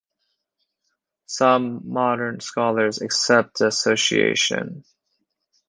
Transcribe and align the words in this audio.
Some 1.27 1.81
modern 1.91 2.39
scholars 2.39 3.03
accept 3.03 3.59
the 3.59 3.67
association. 3.67 4.83